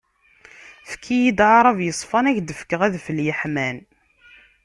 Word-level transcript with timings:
Fki-yid 0.89 1.39
aɛrab 1.49 1.79
yeṣfan, 1.85 2.25
ad 2.29 2.37
ak-fkeɣ 2.53 2.81
adfel 2.87 3.17
yeḥman. 3.25 3.77